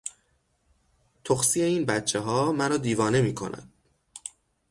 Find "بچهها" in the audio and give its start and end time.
1.85-2.51